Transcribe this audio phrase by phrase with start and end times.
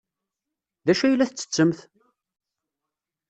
[0.85, 1.79] D acu ay la tettettemt?